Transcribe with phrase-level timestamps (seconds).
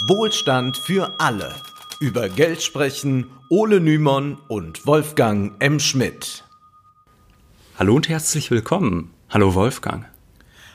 [0.00, 1.54] Wohlstand für alle.
[2.00, 5.80] Über Geld sprechen Ole Nymon und Wolfgang M.
[5.80, 6.44] Schmidt.
[7.78, 9.14] Hallo und herzlich willkommen.
[9.30, 10.04] Hallo Wolfgang.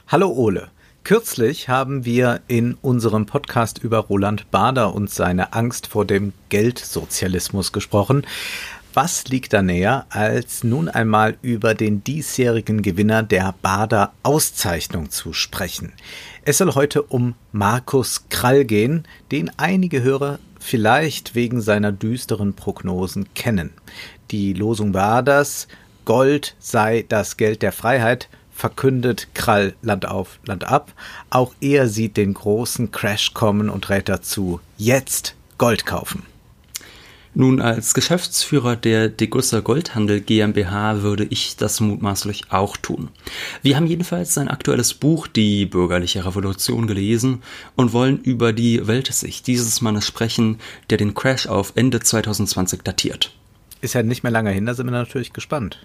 [0.08, 0.72] Hallo Ole.
[1.04, 7.72] Kürzlich haben wir in unserem Podcast über Roland Bader und seine Angst vor dem Geldsozialismus
[7.72, 8.26] gesprochen.
[8.96, 15.32] Was liegt da näher, als nun einmal über den diesjährigen Gewinner der Bader Auszeichnung zu
[15.32, 15.94] sprechen?
[16.44, 23.32] Es soll heute um Markus Krall gehen, den einige Hörer vielleicht wegen seiner düsteren Prognosen
[23.36, 23.72] kennen.
[24.32, 25.68] Die Losung Baders
[26.04, 30.94] Gold sei das Geld der Freiheit verkündet Krall Land auf, Land ab.
[31.30, 36.24] Auch er sieht den großen Crash kommen und rät dazu, jetzt Gold kaufen.
[37.34, 43.08] Nun, als Geschäftsführer der Degussa Goldhandel GmbH würde ich das mutmaßlich auch tun.
[43.62, 47.42] Wir haben jedenfalls sein aktuelles Buch Die bürgerliche Revolution gelesen
[47.78, 53.34] und wollen über die Weltsicht dieses Mannes sprechen, der den Crash auf Ende 2020 datiert.
[53.80, 55.80] Ist ja nicht mehr lange hin, da sind wir natürlich gespannt.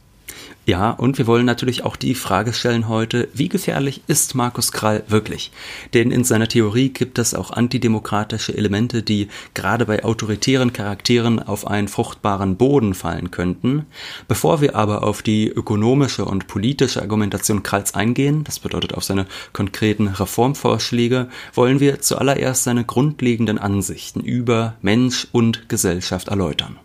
[0.69, 5.05] Ja, und wir wollen natürlich auch die Frage stellen heute, wie gefährlich ist Markus Krall
[5.07, 5.53] wirklich?
[5.95, 11.69] Denn in seiner Theorie gibt es auch antidemokratische Elemente, die gerade bei autoritären Charakteren auf
[11.69, 13.87] einen fruchtbaren Boden fallen könnten.
[14.27, 19.27] Bevor wir aber auf die ökonomische und politische Argumentation Kralls eingehen, das bedeutet auf seine
[19.53, 26.81] konkreten Reformvorschläge, wollen wir zuallererst seine grundlegenden Ansichten über Mensch und Gesellschaft erläutern.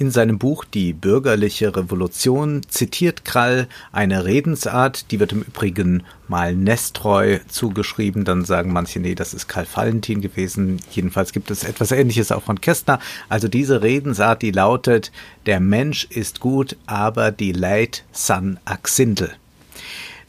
[0.00, 6.56] In seinem Buch Die bürgerliche Revolution zitiert Krall eine Redensart, die wird im Übrigen mal
[6.56, 10.80] Nestreu zugeschrieben, dann sagen manche, nee, das ist Karl Valentin gewesen.
[10.90, 12.98] Jedenfalls gibt es etwas Ähnliches auch von Kästner.
[13.28, 15.12] Also diese Redensart, die lautet,
[15.44, 19.34] der Mensch ist gut, aber die Leid san Axindel.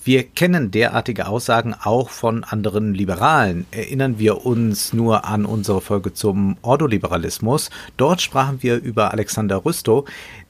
[0.03, 3.67] Wir kennen derartige Aussagen auch von anderen Liberalen.
[3.69, 7.69] Erinnern wir uns nur an unsere Folge zum Ordoliberalismus.
[7.97, 10.07] Dort sprachen wir über Alexander Rüstow,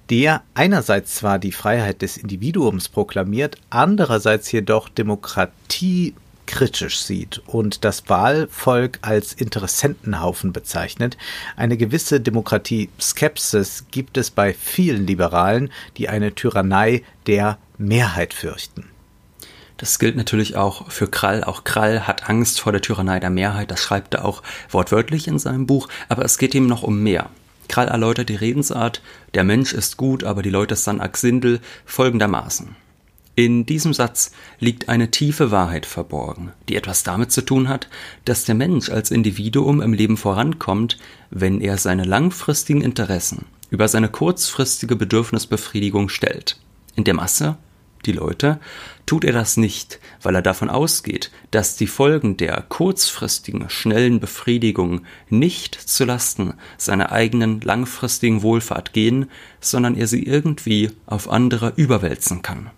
[0.10, 6.14] der einerseits zwar die Freiheit des Individuums proklamiert, andererseits jedoch Demokratie
[6.46, 11.18] kritisch sieht und das Wahlvolk als Interessentenhaufen bezeichnet.
[11.58, 18.91] Eine gewisse Demokratie-Skepsis gibt es bei vielen Liberalen, die eine Tyrannei der Mehrheit fürchten.
[19.82, 21.44] Das gilt natürlich auch für Krall.
[21.44, 23.72] Auch Krall hat Angst vor der Tyrannei der Mehrheit.
[23.72, 25.88] Das schreibt er auch wortwörtlich in seinem Buch.
[26.08, 27.32] Aber es geht ihm noch um mehr.
[27.68, 29.02] Krall erläutert die Redensart,
[29.34, 32.76] der Mensch ist gut, aber die Leute sind Axindel, folgendermaßen.
[33.34, 37.88] In diesem Satz liegt eine tiefe Wahrheit verborgen, die etwas damit zu tun hat,
[38.26, 41.00] dass der Mensch als Individuum im Leben vorankommt,
[41.32, 46.60] wenn er seine langfristigen Interessen über seine kurzfristige Bedürfnisbefriedigung stellt.
[46.96, 47.58] In der Masse
[48.06, 48.60] die Leute,
[49.06, 55.02] tut er das nicht, weil er davon ausgeht, dass die Folgen der kurzfristigen, schnellen Befriedigung
[55.30, 59.30] nicht zu Lasten seiner eigenen langfristigen Wohlfahrt gehen,
[59.60, 62.70] sondern er sie irgendwie auf andere überwälzen kann.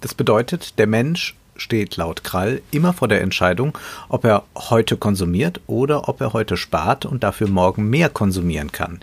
[0.00, 3.76] Das bedeutet, der Mensch steht laut Krall immer vor der Entscheidung,
[4.08, 9.00] ob er heute konsumiert oder ob er heute spart und dafür morgen mehr konsumieren kann.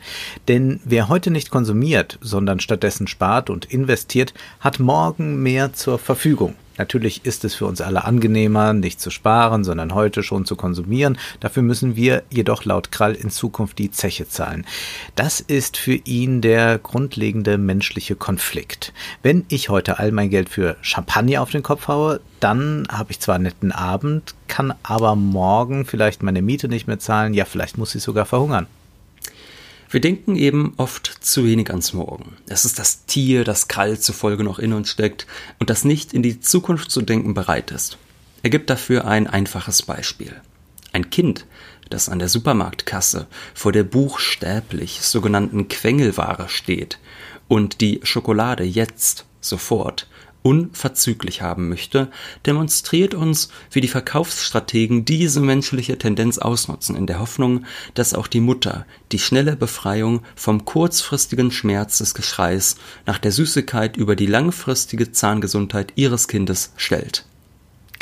[0.48, 6.56] Denn wer heute nicht konsumiert, sondern stattdessen spart und investiert, hat morgen mehr zur Verfügung.
[6.84, 11.18] Natürlich ist es für uns alle angenehmer, nicht zu sparen, sondern heute schon zu konsumieren.
[11.40, 14.66] Dafür müssen wir jedoch laut Krall in Zukunft die Zeche zahlen.
[15.16, 18.92] Das ist für ihn der grundlegende menschliche Konflikt.
[19.22, 23.22] Wenn ich heute all mein Geld für Champagner auf den Kopf haue, dann habe ich
[23.22, 27.78] zwar einen netten Abend, kann aber morgen vielleicht meine Miete nicht mehr zahlen, ja, vielleicht
[27.78, 28.68] muss ich sogar verhungern.
[29.94, 32.36] Wir denken eben oft zu wenig ans Morgen.
[32.48, 35.28] Es ist das Tier, das kalt zufolge noch in uns steckt
[35.60, 38.00] und das nicht in die Zukunft zu denken bereit ist.
[38.42, 40.34] Er gibt dafür ein einfaches Beispiel.
[40.94, 41.46] Ein Kind,
[41.92, 46.98] das an der Supermarktkasse vor der buchstäblich sogenannten Quengelware steht
[47.48, 50.08] und die Schokolade jetzt, sofort,
[50.44, 52.10] unverzüglich haben möchte,
[52.46, 58.42] demonstriert uns, wie die Verkaufsstrategen diese menschliche Tendenz ausnutzen, in der Hoffnung, dass auch die
[58.42, 62.76] Mutter die schnelle Befreiung vom kurzfristigen Schmerz des Geschreis
[63.06, 67.26] nach der Süßigkeit über die langfristige Zahngesundheit ihres Kindes stellt.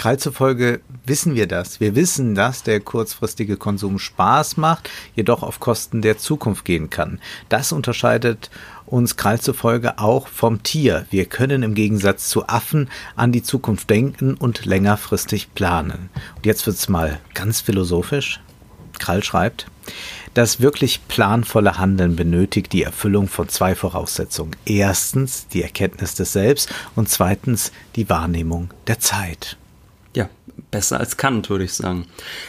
[0.02, 1.80] Krall zufolge wissen wir das.
[1.80, 7.20] Wir wissen, dass der kurzfristige Konsum Spaß macht, jedoch auf Kosten der Zukunft gehen kann.
[7.50, 8.50] Das unterscheidet
[8.92, 11.06] uns Krall zufolge auch vom Tier.
[11.10, 16.10] Wir können im Gegensatz zu Affen an die Zukunft denken und längerfristig planen.
[16.36, 18.42] Und jetzt wird's mal ganz philosophisch.
[19.00, 19.66] Krall schreibt,
[20.34, 24.56] das wirklich planvolle Handeln benötigt die Erfüllung von zwei Voraussetzungen.
[24.66, 29.58] Erstens die Erkenntnis des Selbst und zweitens die Wahrnehmung der Zeit.
[30.16, 30.30] Ja,
[30.70, 32.06] Besser als Kant, würde ich sagen.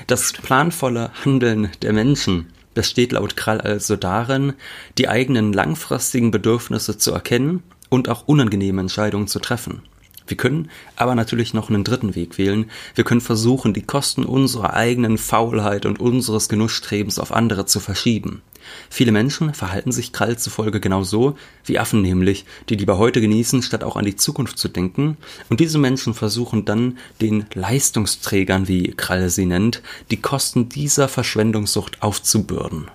[0.06, 4.54] Das planvolle Handeln der Menschen besteht laut Krall also darin,
[4.98, 9.82] die eigenen langfristigen Bedürfnisse zu erkennen und auch unangenehme Entscheidungen zu treffen.
[10.26, 12.70] Wir können aber natürlich noch einen dritten Weg wählen.
[12.94, 18.42] Wir können versuchen, die Kosten unserer eigenen Faulheit und unseres Genussstrebens auf andere zu verschieben.
[18.90, 23.62] Viele Menschen verhalten sich Krall zufolge genau so wie Affen nämlich, die lieber heute genießen,
[23.62, 25.16] statt auch an die Zukunft zu denken.
[25.48, 32.02] Und diese Menschen versuchen dann den Leistungsträgern, wie Krall sie nennt, die Kosten dieser Verschwendungssucht
[32.02, 32.90] aufzubürden.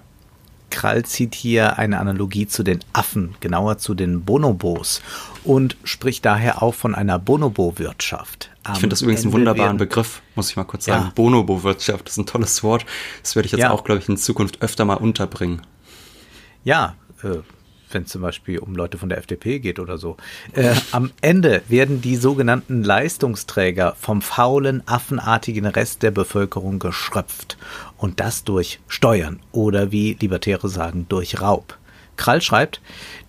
[0.69, 5.01] Krall zieht hier eine Analogie zu den Affen, genauer zu den Bonobos
[5.43, 8.49] und spricht daher auch von einer Bonobo-Wirtschaft.
[8.73, 11.05] Ich finde das übrigens Ende einen wunderbaren Begriff, muss ich mal kurz sagen.
[11.05, 11.11] Ja.
[11.15, 12.85] Bonobo-Wirtschaft ist ein tolles Wort.
[13.21, 13.71] Das werde ich jetzt ja.
[13.71, 15.61] auch, glaube ich, in Zukunft öfter mal unterbringen.
[16.63, 17.37] Ja, äh,
[17.91, 20.17] wenn es zum Beispiel um Leute von der FDP geht oder so.
[20.53, 27.57] Äh, am Ende werden die sogenannten Leistungsträger vom faulen, affenartigen Rest der Bevölkerung geschröpft.
[27.97, 31.77] Und das durch Steuern oder wie Libertäre sagen, durch Raub.
[32.17, 32.81] Krall schreibt,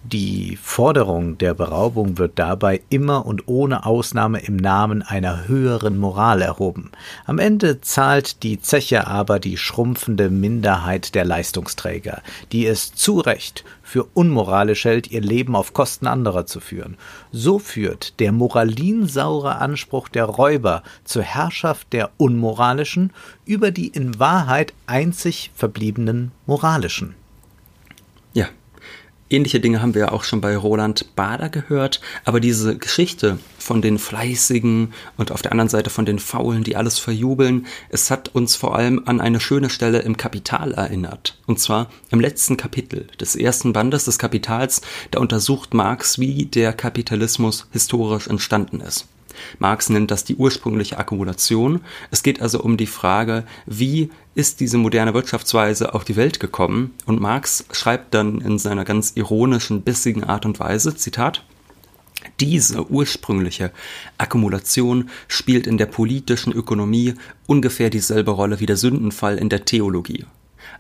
[0.05, 6.41] die Forderung der Beraubung wird dabei immer und ohne Ausnahme im Namen einer höheren Moral
[6.41, 6.91] erhoben.
[7.27, 12.23] Am Ende zahlt die Zeche aber die schrumpfende Minderheit der Leistungsträger,
[12.53, 16.97] die es zu Recht für unmoralisch hält, ihr Leben auf Kosten anderer zu führen.
[17.33, 23.13] So führt der moralinsaure Anspruch der Räuber zur Herrschaft der Unmoralischen
[23.45, 27.15] über die in Wahrheit einzig verbliebenen Moralischen.
[28.35, 28.47] Ja,
[29.31, 33.83] Ähnliche Dinge haben wir ja auch schon bei Roland Bader gehört, aber diese Geschichte von
[33.83, 38.35] den Fleißigen und auf der anderen Seite von den Faulen, die alles verjubeln, es hat
[38.35, 41.39] uns vor allem an eine schöne Stelle im Kapital erinnert.
[41.47, 44.81] Und zwar im letzten Kapitel des ersten Bandes des Kapitals,
[45.11, 49.09] da untersucht Marx, wie der Kapitalismus historisch entstanden ist.
[49.59, 51.81] Marx nennt das die ursprüngliche Akkumulation.
[52.11, 56.95] Es geht also um die Frage, wie ist diese moderne Wirtschaftsweise auf die Welt gekommen?
[57.07, 61.45] Und Marx schreibt dann in seiner ganz ironischen, bissigen Art und Weise, Zitat,
[62.41, 63.73] diese ursprüngliche
[64.17, 67.15] Akkumulation spielt in der politischen Ökonomie
[67.47, 70.25] ungefähr dieselbe Rolle wie der Sündenfall in der Theologie.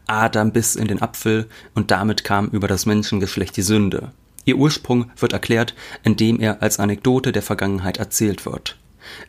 [0.06, 4.12] Adam biss in den Apfel und damit kam über das Menschengeschlecht die Sünde.
[4.48, 5.74] Ihr Ursprung wird erklärt,
[6.04, 8.78] indem er als Anekdote der Vergangenheit erzählt wird.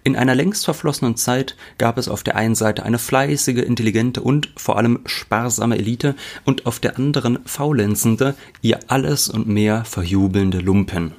[0.05, 4.49] In einer längst verflossenen Zeit gab es auf der einen Seite eine fleißige, intelligente und
[4.55, 11.13] vor allem sparsame Elite und auf der anderen faulenzende, ihr alles und mehr verjubelnde Lumpen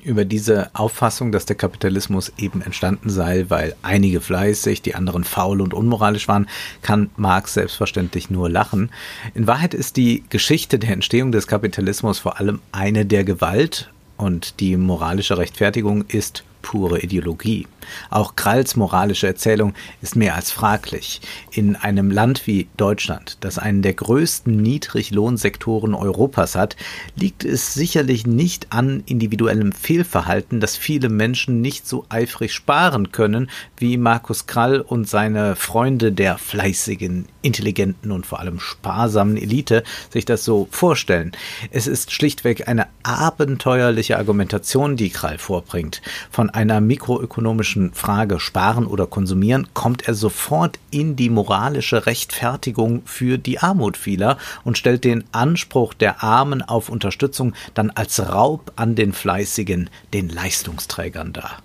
[0.00, 5.60] über diese Auffassung, dass der Kapitalismus eben entstanden sei, weil einige fleißig, die anderen faul
[5.60, 6.48] und unmoralisch waren,
[6.82, 8.90] kann Marx selbstverständlich nur lachen.
[9.34, 14.60] In Wahrheit ist die Geschichte der Entstehung des Kapitalismus vor allem eine der Gewalt und
[14.60, 17.66] die moralische Rechtfertigung ist pure Ideologie.
[18.10, 21.20] Auch Kralls moralische Erzählung ist mehr als fraglich.
[21.50, 26.76] In einem Land wie Deutschland, das einen der größten Niedriglohnsektoren Europas hat,
[27.16, 33.50] liegt es sicherlich nicht an individuellem Fehlverhalten, dass viele Menschen nicht so eifrig sparen können,
[33.76, 40.24] wie Markus Krall und seine Freunde der fleißigen, intelligenten und vor allem sparsamen Elite sich
[40.24, 41.32] das so vorstellen.
[41.70, 46.02] Es ist schlichtweg eine abenteuerliche Argumentation, die Krall vorbringt.
[46.30, 53.38] Von einer mikroökonomischen Frage sparen oder konsumieren, kommt er sofort in die moralische Rechtfertigung für
[53.38, 58.94] die Armut vieler und stellt den Anspruch der Armen auf Unterstützung dann als Raub an
[58.94, 61.62] den Fleißigen, den Leistungsträgern dar.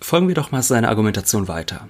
[0.00, 1.88] Folgen wir doch mal seiner Argumentation weiter.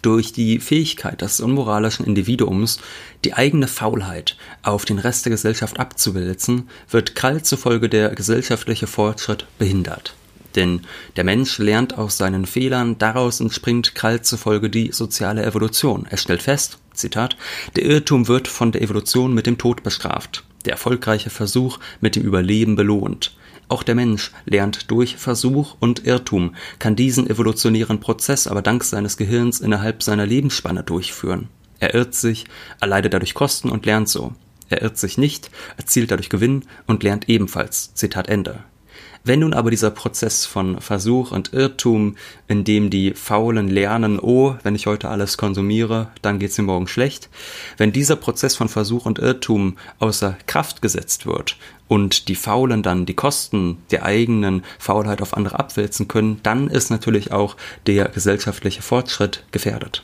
[0.00, 2.80] Durch die Fähigkeit des unmoralischen Individuums,
[3.24, 9.46] die eigene Faulheit auf den Rest der Gesellschaft abzuwälzen, wird Krall zufolge der gesellschaftliche Fortschritt
[9.58, 10.14] behindert.
[10.56, 10.82] Denn
[11.16, 16.06] der Mensch lernt aus seinen Fehlern, daraus entspringt Krall zufolge die soziale Evolution.
[16.08, 17.36] Er stellt fest, Zitat,
[17.76, 22.22] der Irrtum wird von der Evolution mit dem Tod bestraft, der erfolgreiche Versuch mit dem
[22.22, 23.36] Überleben belohnt.
[23.68, 29.16] Auch der Mensch lernt durch Versuch und Irrtum, kann diesen evolutionären Prozess aber dank seines
[29.16, 31.48] Gehirns innerhalb seiner Lebensspanne durchführen.
[31.78, 32.44] Er irrt sich,
[32.80, 34.34] erleidet dadurch Kosten und lernt so.
[34.68, 37.94] Er irrt sich nicht, erzielt dadurch Gewinn und lernt ebenfalls.
[37.94, 38.62] Zitat Ende.
[39.24, 42.16] Wenn nun aber dieser Prozess von Versuch und Irrtum,
[42.48, 46.88] in dem die Faulen lernen, oh, wenn ich heute alles konsumiere, dann geht's mir morgen
[46.88, 47.28] schlecht,
[47.76, 53.06] wenn dieser Prozess von Versuch und Irrtum außer Kraft gesetzt wird und die Faulen dann
[53.06, 58.82] die Kosten der eigenen Faulheit auf andere abwälzen können, dann ist natürlich auch der gesellschaftliche
[58.82, 60.02] Fortschritt gefährdet.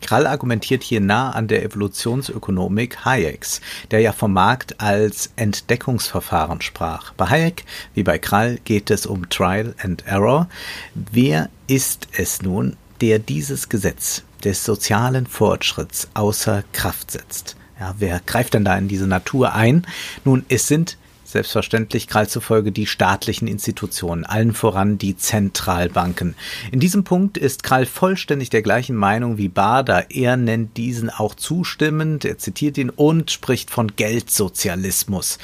[0.00, 7.12] Krall argumentiert hier nah an der Evolutionsökonomik Hayeks, der ja vom Markt als Entdeckungsverfahren sprach.
[7.14, 7.64] Bei Hayek
[7.94, 10.48] wie bei Krall geht es um Trial and Error.
[10.94, 17.56] Wer ist es nun, der dieses Gesetz des sozialen Fortschritts außer Kraft setzt.
[17.80, 19.86] Ja, wer greift denn da in diese Natur ein?
[20.24, 20.96] Nun, es sind
[21.30, 26.34] selbstverständlich Krall zufolge die staatlichen Institutionen, allen voran die Zentralbanken.
[26.72, 30.10] In diesem Punkt ist Krall vollständig der gleichen Meinung wie Bader.
[30.10, 35.38] Er nennt diesen auch zustimmend, er zitiert ihn und spricht von Geldsozialismus.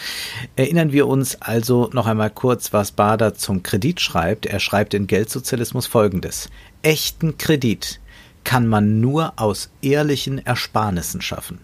[0.56, 4.46] Erinnern wir uns also noch einmal kurz, was Bader zum Kredit schreibt.
[4.46, 6.48] Er schreibt in Geldsozialismus folgendes.
[6.82, 8.00] Echten Kredit
[8.42, 11.60] kann man nur aus ehrlichen Ersparnissen schaffen.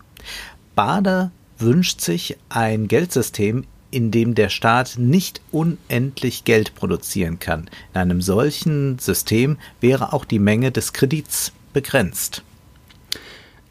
[0.74, 7.68] Bader wünscht sich ein Geldsystem, in dem der Staat nicht unendlich Geld produzieren kann.
[7.92, 12.42] In einem solchen System wäre auch die Menge des Kredits begrenzt.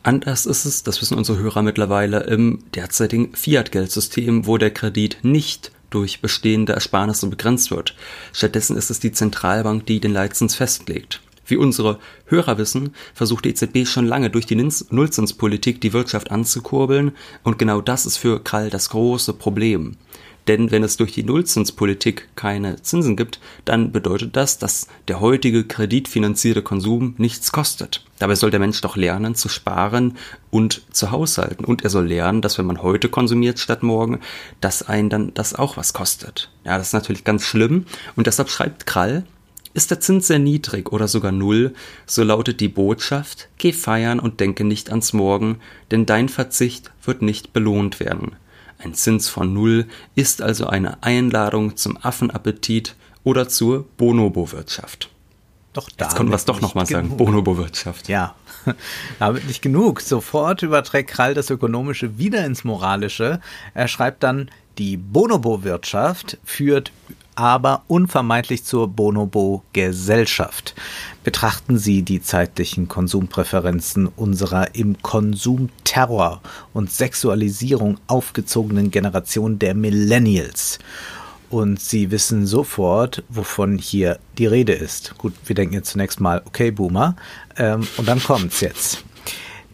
[0.04, 5.72] Anders ist es, das wissen unsere Hörer mittlerweile, im derzeitigen Fiat-Geldsystem, wo der Kredit nicht
[5.90, 7.96] durch bestehende Ersparnisse begrenzt wird.
[8.32, 11.22] Stattdessen ist es die Zentralbank, die den Leitzins festlegt.
[11.50, 17.12] Wie unsere Hörer wissen, versucht die EZB schon lange durch die Nullzinspolitik die Wirtschaft anzukurbeln
[17.44, 19.98] und genau das ist für Krall das große Problem.
[20.50, 25.64] Denn wenn es durch die Nullzinspolitik keine Zinsen gibt, dann bedeutet das, dass der heutige
[25.64, 28.04] kreditfinanzierte Konsum nichts kostet.
[28.18, 30.18] Dabei soll der Mensch doch lernen zu sparen
[30.50, 31.66] und zu haushalten.
[31.66, 34.22] Und er soll lernen, dass wenn man heute konsumiert statt morgen,
[34.60, 36.50] dass einen dann das auch was kostet.
[36.66, 37.86] Ja, das ist natürlich ganz schlimm.
[38.16, 39.26] Und deshalb schreibt Krall,
[39.74, 41.74] ist der Zins sehr niedrig oder sogar null,
[42.06, 45.60] so lautet die Botschaft, geh feiern und denke nicht ans Morgen,
[45.92, 48.36] denn dein Verzicht wird nicht belohnt werden.
[48.78, 55.10] Ein Zins von Null ist also eine Einladung zum Affenappetit oder zur Bonobo-Wirtschaft.
[55.74, 58.08] Doch Jetzt konnten wir es doch nochmal sagen, Bonobo-Wirtschaft.
[58.08, 58.36] Ja,
[59.20, 60.02] damit nicht genug.
[60.02, 63.40] Sofort überträgt Krall das Ökonomische wieder ins Moralische.
[63.74, 66.92] Er schreibt dann, die Bonobo-Wirtschaft führt
[67.36, 70.76] aber unvermeidlich zur Bonobo-Gesellschaft.
[71.24, 76.42] Betrachten Sie die zeitlichen Konsumpräferenzen unserer im Konsumterror
[76.74, 80.80] und Sexualisierung aufgezogenen Generation der Millennials.
[81.50, 85.18] Und Sie wissen sofort, wovon hier die Rede ist.
[85.18, 87.16] Gut, wir denken jetzt zunächst mal, okay, Boomer.
[87.58, 89.04] Ähm, und dann kommt's jetzt.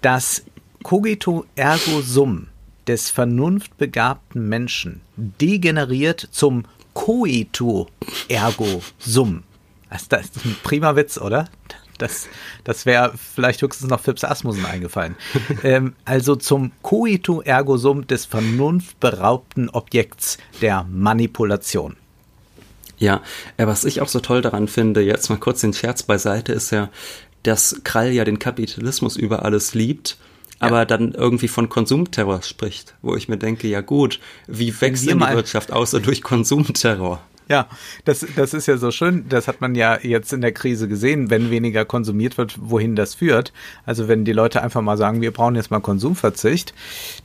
[0.02, 0.44] Das
[0.84, 2.48] Cogito ergo sum
[2.88, 7.88] des vernunftbegabten Menschen degeneriert zum coito
[8.28, 9.44] ergo sum.
[9.90, 11.48] Also das ist ein prima Witz, oder?
[12.00, 12.28] Das,
[12.64, 15.16] das wäre vielleicht höchstens noch Phipps Asmussen eingefallen.
[15.64, 21.96] ähm, also zum coito ergo sum des vernunftberaubten Objekts der Manipulation.
[22.98, 23.22] Ja,
[23.58, 26.90] was ich auch so toll daran finde, jetzt mal kurz den Scherz beiseite, ist ja,
[27.44, 30.18] dass Krall ja den Kapitalismus über alles liebt
[30.60, 30.86] aber ja.
[30.86, 35.34] dann irgendwie von Konsumterror spricht, wo ich mir denke, ja gut, wie wächst denn die
[35.34, 37.22] Wirtschaft außer durch Konsumterror?
[37.48, 37.68] Ja,
[38.06, 39.26] das, das ist ja so schön.
[39.30, 43.16] Das hat man ja jetzt in der Krise gesehen, wenn weniger konsumiert wird, wohin das
[43.16, 43.54] führt.
[43.86, 46.74] Also wenn die Leute einfach mal sagen, wir brauchen jetzt mal Konsumverzicht,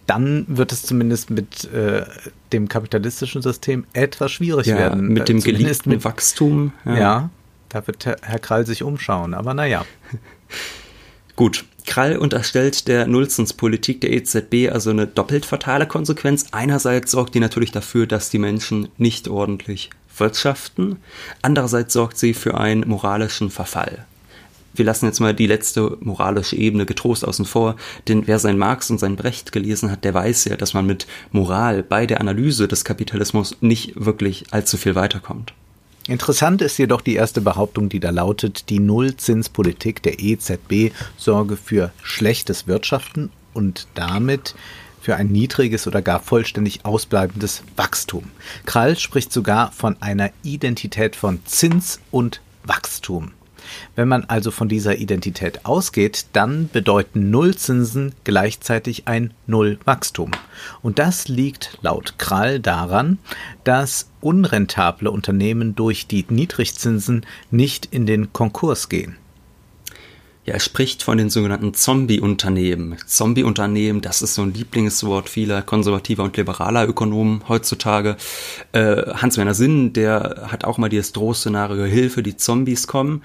[0.06, 2.04] dann wird es zumindest mit äh,
[2.52, 5.08] dem kapitalistischen System etwas schwierig ja, werden.
[5.08, 6.72] Mit dem geliebten mit, Wachstum.
[6.84, 6.96] Ja.
[6.96, 7.30] ja,
[7.70, 9.32] da wird Herr Krall sich umschauen.
[9.32, 9.87] Aber naja.
[11.37, 16.47] Gut, Krall unterstellt der Nullzinspolitik der EZB also eine doppelt fatale Konsequenz.
[16.52, 20.99] Einerseits sorgt die natürlich dafür, dass die Menschen nicht ordentlich wirtschaften.
[21.42, 24.06] Andererseits sorgt sie für einen moralischen Verfall.
[24.73, 27.75] Wir lassen jetzt mal die letzte moralische Ebene getrost außen vor,
[28.06, 31.09] denn wer sein Marx und sein Brecht gelesen hat, der weiß ja, dass man mit
[31.32, 35.54] Moral bei der Analyse des Kapitalismus nicht wirklich allzu viel weiterkommt.
[36.07, 41.92] Interessant ist jedoch die erste Behauptung, die da lautet, die Nullzinspolitik der EZB sorge für
[42.02, 44.54] schlechtes Wirtschaften und damit
[45.00, 48.25] für ein niedriges oder gar vollständig ausbleibendes Wachstum.
[48.66, 53.33] Krall spricht sogar von einer Identität von Zins und Wachstum.
[53.96, 60.30] Wenn man also von dieser Identität ausgeht, dann bedeuten Nullzinsen gleichzeitig ein Nullwachstum.
[60.82, 63.18] Und das liegt laut Krall daran,
[63.64, 69.16] dass unrentable Unternehmen durch die Niedrigzinsen nicht in den Konkurs gehen.
[70.47, 72.97] Ja, er spricht von den sogenannten Zombie-Unternehmen.
[73.06, 78.16] Zombie-Unternehmen, das ist so ein Lieblingswort vieler konservativer und liberaler Ökonomen heutzutage.
[78.73, 83.23] Äh, Hans-Werner Sinn, der hat auch mal dieses Drohszenario Hilfe, die Zombies kommen.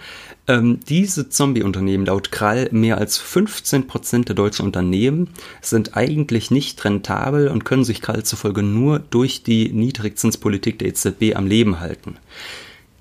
[0.49, 5.29] Ähm, diese Zombie-Unternehmen, laut Krall, mehr als 15 Prozent der deutschen Unternehmen
[5.61, 11.33] sind eigentlich nicht rentabel und können sich Krall zufolge nur durch die Niedrigzinspolitik der EZB
[11.35, 12.17] am Leben halten.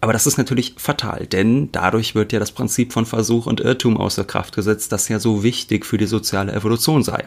[0.04, 3.96] Aber das ist natürlich fatal, denn dadurch wird ja das Prinzip von Versuch und Irrtum
[3.96, 7.24] außer Kraft gesetzt, das ja so wichtig für die soziale Evolution sei.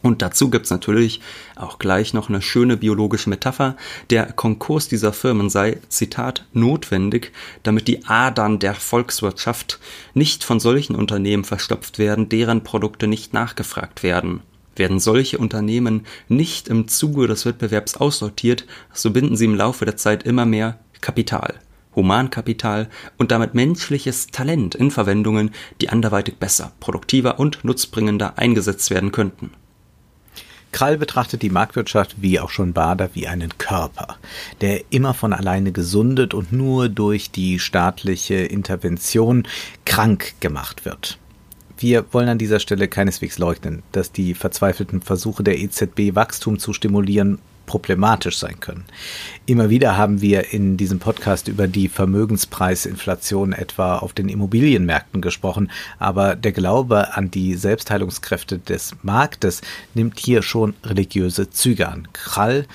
[0.00, 1.20] Und dazu gibt's natürlich
[1.54, 3.76] auch gleich noch eine schöne biologische Metapher.
[4.08, 7.30] Der Konkurs dieser Firmen sei, Zitat, notwendig,
[7.62, 9.78] damit die Adern der Volkswirtschaft
[10.14, 14.40] nicht von solchen Unternehmen verstopft werden, deren Produkte nicht nachgefragt werden.
[14.76, 19.98] Werden solche Unternehmen nicht im Zuge des Wettbewerbs aussortiert, so binden sie im Laufe der
[19.98, 21.60] Zeit immer mehr Kapital.
[21.98, 22.88] Humankapital
[23.18, 25.50] und damit menschliches Talent in Verwendungen,
[25.82, 29.50] die anderweitig besser, produktiver und nutzbringender eingesetzt werden könnten.
[30.70, 34.16] Krall betrachtet die Marktwirtschaft wie auch schon Bader wie einen Körper,
[34.60, 39.48] der immer von alleine gesundet und nur durch die staatliche Intervention
[39.84, 41.18] krank gemacht wird.
[41.78, 46.72] Wir wollen an dieser Stelle keineswegs leugnen, dass die verzweifelten Versuche der EZB Wachstum zu
[46.72, 47.38] stimulieren
[47.68, 48.84] problematisch sein können.
[49.46, 55.70] Immer wieder haben wir in diesem Podcast über die Vermögenspreisinflation etwa auf den Immobilienmärkten gesprochen,
[55.98, 59.60] aber der Glaube an die Selbstheilungskräfte des Marktes
[59.94, 62.08] nimmt hier schon religiöse Züge an.
[62.12, 62.66] Krall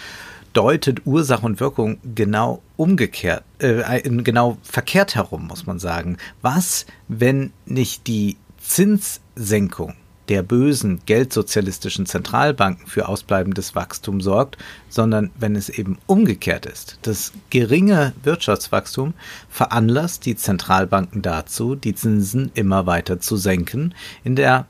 [0.54, 6.18] deutet Ursache und Wirkung genau umgekehrt, äh, genau verkehrt herum, muss man sagen.
[6.42, 9.96] Was, wenn nicht die Zinssenkung
[10.30, 14.58] der bösen geldsozialistischen Zentralbanken für ausbleibendes Wachstum sorgt,
[14.90, 16.98] sondern wenn es eben umgekehrt ist.
[17.02, 19.14] Das geringe Wirtschaftswachstum
[19.50, 24.66] veranlasst die Zentralbanken dazu, die Zinsen immer weiter zu senken, in der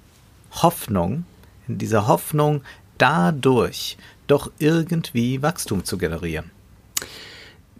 [0.51, 1.25] Hoffnung,
[1.67, 2.61] in dieser Hoffnung,
[2.97, 6.51] dadurch doch irgendwie Wachstum zu generieren.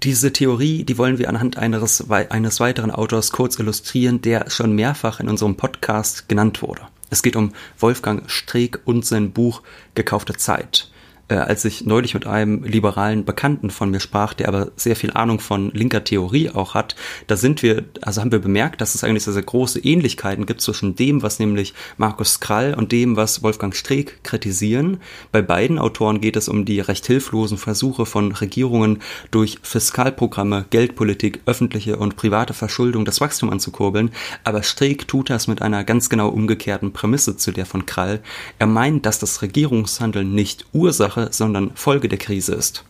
[0.04, 5.22] Diese Theorie, die wollen wir anhand eines, eines weiteren Autors kurz illustrieren, der schon mehrfach
[5.22, 6.82] in unserem Podcast genannt wurde.
[7.14, 9.62] Es geht um Wolfgang Streeck und sein Buch
[9.94, 10.90] Gekaufte Zeit
[11.30, 15.12] äh, als ich neulich mit einem liberalen Bekannten von mir sprach, der aber sehr viel
[15.12, 16.96] Ahnung von linker Theorie auch hat,
[17.28, 20.62] da sind wir, also haben wir bemerkt, dass es eigentlich sehr, sehr große Ähnlichkeiten gibt
[20.62, 24.98] zwischen dem, was nämlich Markus Krall und dem, was Wolfgang Streeck kritisieren.
[25.32, 29.00] Bei beiden Autoren geht es um die recht hilflosen Versuche von Regierungen
[29.32, 34.12] durch Fiskalprogramme, Geldpolitik, öffentliche und private Verschuldung das Wachstum anzukurbeln,
[34.44, 38.20] aber Streeck tut das mit einer ganz genau umgekehrten Prämisse zu der von Krall.
[38.60, 42.84] Er meint, dass das Regierungshandeln nicht Ursache Ursache, sondern Folge der Krise ist.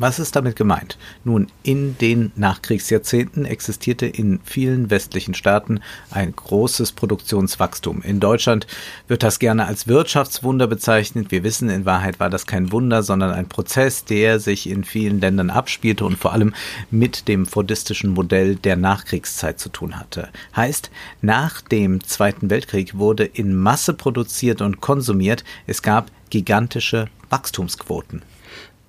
[0.00, 0.96] Was ist damit gemeint?
[1.24, 5.80] Nun, in den Nachkriegsjahrzehnten existierte in vielen westlichen Staaten
[6.12, 8.02] ein großes Produktionswachstum.
[8.02, 8.68] In Deutschland
[9.08, 11.32] wird das gerne als Wirtschaftswunder bezeichnet.
[11.32, 15.20] Wir wissen, in Wahrheit war das kein Wunder, sondern ein Prozess, der sich in vielen
[15.20, 16.54] Ländern abspielte und vor allem
[16.92, 20.28] mit dem fordistischen Modell der Nachkriegszeit zu tun hatte.
[20.54, 25.42] Heißt, nach dem Zweiten Weltkrieg wurde in Masse produziert und konsumiert.
[25.66, 28.22] Es gab gigantische Wachstumsquoten.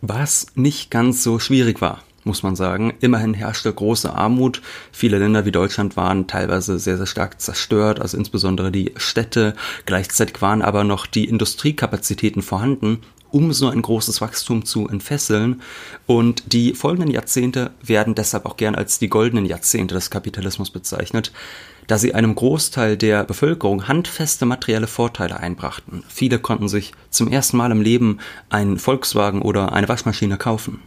[0.01, 2.93] Was nicht ganz so schwierig war, muss man sagen.
[3.01, 4.61] Immerhin herrschte große Armut.
[4.91, 9.55] Viele Länder wie Deutschland waren teilweise sehr, sehr stark zerstört, also insbesondere die Städte.
[9.85, 12.99] Gleichzeitig waren aber noch die Industriekapazitäten vorhanden,
[13.31, 15.61] um so ein großes Wachstum zu entfesseln.
[16.07, 21.33] Und die folgenden Jahrzehnte werden deshalb auch gern als die goldenen Jahrzehnte des Kapitalismus bezeichnet
[21.89, 26.03] da sie einem Großteil der Bevölkerung handfeste materielle Vorteile einbrachten.
[26.07, 30.83] Viele konnten sich zum ersten Mal im Leben einen Volkswagen oder eine Waschmaschine kaufen.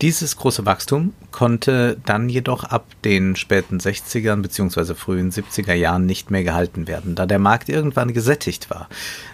[0.00, 4.94] Dieses große Wachstum konnte dann jedoch ab den späten 60ern bzw.
[4.94, 8.88] frühen 70er Jahren nicht mehr gehalten werden, da der Markt irgendwann gesättigt war.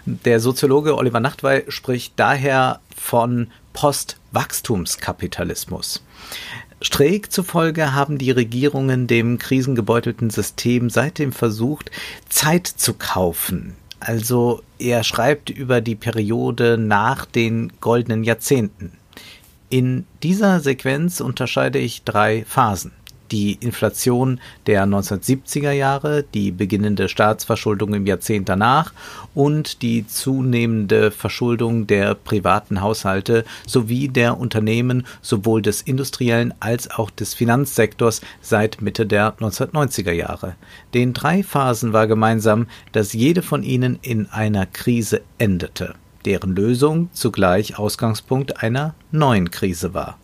[0.05, 6.03] Der Soziologe Oliver Nachtwey spricht daher von Postwachstumskapitalismus.
[6.81, 11.91] Streeck zufolge haben die Regierungen dem krisengebeutelten System seitdem versucht,
[12.29, 13.75] Zeit zu kaufen.
[14.01, 18.93] Also er schreibt über die Periode nach den goldenen Jahrzehnten.
[19.71, 22.93] In dieser Sequenz unterscheide ich drei Phasen
[23.31, 28.93] die Inflation der 1970er Jahre, die beginnende Staatsverschuldung im Jahrzehnt danach
[29.35, 37.11] und die zunehmende Verschuldung der privaten Haushalte sowie der Unternehmen sowohl des industriellen als auch
[37.11, 40.55] des Finanzsektors seit Mitte der 1990er Jahre.
[40.95, 47.11] Den drei Phasen war gemeinsam, dass jede von ihnen in einer Krise endete, deren Lösung
[47.13, 50.19] zugleich Ausgangspunkt einer neuen Krise war.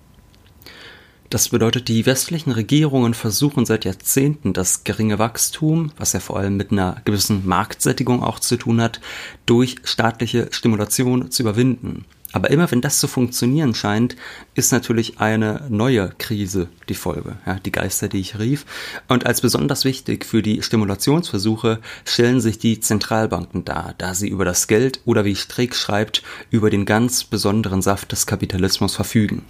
[1.35, 6.57] Das bedeutet, die westlichen Regierungen versuchen seit Jahrzehnten das geringe Wachstum, was ja vor allem
[6.57, 9.01] mit einer gewissen Marktsättigung auch zu tun hat,
[9.44, 12.05] durch staatliche Stimulation zu überwinden.
[12.31, 14.14] Aber immer wenn das zu funktionieren scheint,
[14.55, 18.64] ist natürlich eine neue Krise die Folge, ja, die Geister, die ich rief.
[19.09, 24.44] Und als besonders wichtig für die Stimulationsversuche stellen sich die Zentralbanken dar, da sie über
[24.44, 29.42] das Geld oder wie Streeck schreibt, über den ganz besonderen Saft des Kapitalismus verfügen.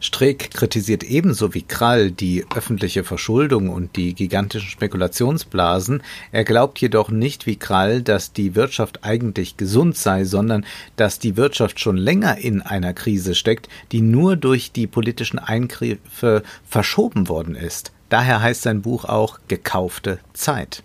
[0.00, 6.02] Streeck kritisiert ebenso wie Krall die öffentliche Verschuldung und die gigantischen Spekulationsblasen.
[6.32, 11.36] Er glaubt jedoch nicht wie Krall, dass die Wirtschaft eigentlich gesund sei, sondern dass die
[11.36, 17.54] Wirtschaft schon länger in einer Krise steckt, die nur durch die politischen Eingriffe verschoben worden
[17.54, 17.92] ist.
[18.08, 20.82] Daher heißt sein Buch auch Gekaufte Zeit.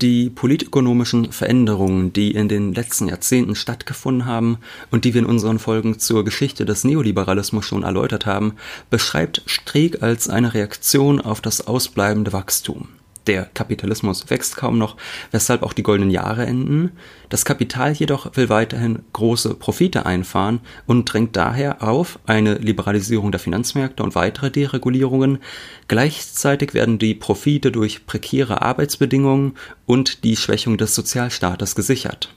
[0.00, 4.56] Die politökonomischen Veränderungen, die in den letzten Jahrzehnten stattgefunden haben
[4.90, 8.54] und die wir in unseren Folgen zur Geschichte des Neoliberalismus schon erläutert haben,
[8.88, 12.88] beschreibt Streeck als eine Reaktion auf das ausbleibende Wachstum.
[13.30, 14.96] Der Kapitalismus wächst kaum noch,
[15.30, 16.90] weshalb auch die goldenen Jahre enden.
[17.28, 23.38] Das Kapital jedoch will weiterhin große Profite einfahren und drängt daher auf eine Liberalisierung der
[23.38, 25.38] Finanzmärkte und weitere Deregulierungen.
[25.86, 32.34] Gleichzeitig werden die Profite durch prekäre Arbeitsbedingungen und die Schwächung des Sozialstaates gesichert.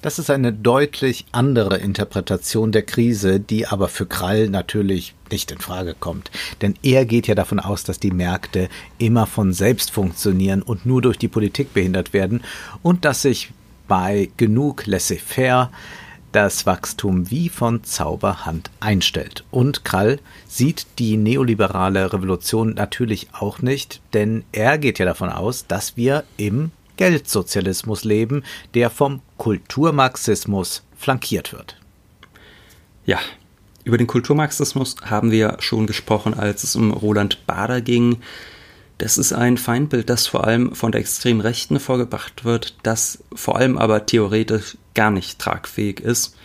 [0.00, 5.58] Das ist eine deutlich andere Interpretation der Krise, die aber für Krall natürlich nicht in
[5.58, 6.30] Frage kommt.
[6.62, 11.02] Denn er geht ja davon aus, dass die Märkte immer von selbst funktionieren und nur
[11.02, 12.42] durch die Politik behindert werden
[12.82, 13.50] und dass sich
[13.88, 15.72] bei genug laissez-faire
[16.30, 19.44] das Wachstum wie von Zauberhand einstellt.
[19.50, 25.66] Und Krall sieht die neoliberale Revolution natürlich auch nicht, denn er geht ja davon aus,
[25.66, 31.80] dass wir im Geldsozialismus leben, der vom Kulturmarxismus flankiert wird.
[33.06, 33.18] Ja,
[33.84, 38.18] über den Kulturmarxismus haben wir schon gesprochen, als es um Roland Bader ging.
[38.98, 43.56] Das ist ein Feindbild, das vor allem von der extremen Rechten vorgebracht wird, das vor
[43.56, 46.36] allem aber theoretisch gar nicht tragfähig ist.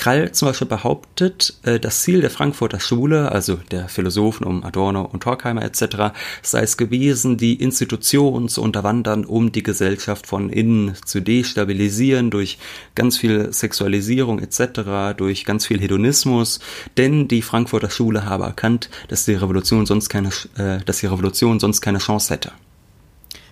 [0.00, 5.02] Krall zum Beispiel behauptet, äh, das Ziel der Frankfurter Schule, also der Philosophen um Adorno
[5.02, 10.94] und Horkheimer etc., sei es gewesen, die Institutionen zu unterwandern, um die Gesellschaft von innen
[11.04, 12.56] zu destabilisieren durch
[12.94, 16.60] ganz viel Sexualisierung etc., durch ganz viel Hedonismus,
[16.96, 21.60] denn die Frankfurter Schule habe erkannt, dass die Revolution sonst keine, äh, dass die Revolution
[21.60, 22.52] sonst keine Chance hätte.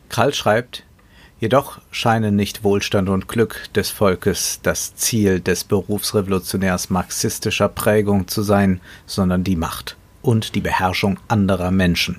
[0.09, 0.85] Krall schreibt,
[1.41, 8.43] Jedoch scheinen nicht Wohlstand und Glück des Volkes das Ziel des Berufsrevolutionärs marxistischer Prägung zu
[8.43, 12.19] sein, sondern die Macht und die Beherrschung anderer Menschen.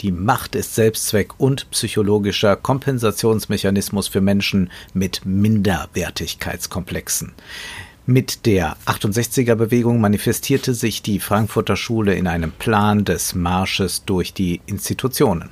[0.00, 7.34] Die Macht ist Selbstzweck und psychologischer Kompensationsmechanismus für Menschen mit Minderwertigkeitskomplexen.
[8.06, 14.32] Mit der 68er Bewegung manifestierte sich die Frankfurter Schule in einem Plan des Marsches durch
[14.32, 15.50] die Institutionen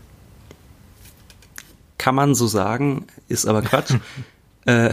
[2.07, 3.93] kann man so sagen, ist aber Quatsch.
[4.65, 4.93] äh,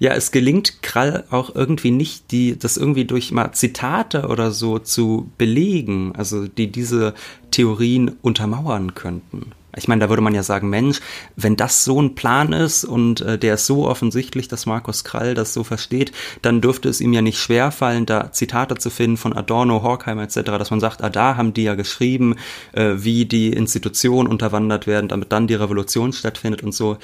[0.00, 4.80] ja, es gelingt Krall auch irgendwie nicht, die, das irgendwie durch mal Zitate oder so
[4.80, 7.14] zu belegen, also die diese
[7.52, 9.52] Theorien untermauern könnten.
[9.76, 11.00] Ich meine, da würde man ja sagen, Mensch,
[11.36, 15.34] wenn das so ein Plan ist und äh, der ist so offensichtlich, dass Markus Krall
[15.34, 19.34] das so versteht, dann dürfte es ihm ja nicht schwerfallen, da Zitate zu finden von
[19.34, 22.36] Adorno, Horkheimer etc., dass man sagt, ah, da haben die ja geschrieben,
[22.72, 26.96] äh, wie die Institutionen unterwandert werden, damit dann die Revolution stattfindet und so.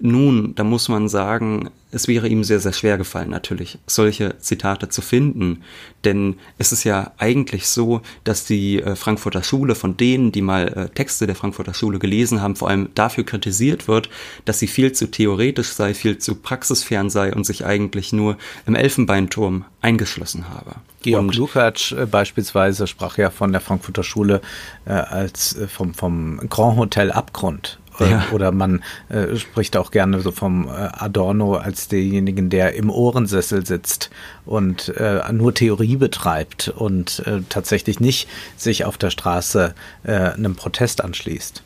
[0.00, 4.88] Nun, da muss man sagen, es wäre ihm sehr, sehr schwer gefallen, natürlich solche Zitate
[4.88, 5.62] zu finden.
[6.04, 10.68] Denn es ist ja eigentlich so, dass die äh, Frankfurter Schule von denen, die mal
[10.68, 14.08] äh, Texte der Frankfurter Schule gelesen haben, vor allem dafür kritisiert wird,
[14.44, 18.76] dass sie viel zu theoretisch sei, viel zu praxisfern sei und sich eigentlich nur im
[18.76, 20.76] Elfenbeinturm eingeschlossen habe.
[21.02, 24.42] Georg und Lukács äh, beispielsweise sprach ja von der Frankfurter Schule
[24.84, 28.26] äh, als äh, vom, vom Grand Hotel Abgrund ja.
[28.32, 33.66] Oder man äh, spricht auch gerne so vom äh, Adorno als denjenigen, der im Ohrensessel
[33.66, 34.10] sitzt
[34.44, 40.54] und äh, nur Theorie betreibt und äh, tatsächlich nicht sich auf der Straße äh, einem
[40.54, 41.62] Protest anschließt.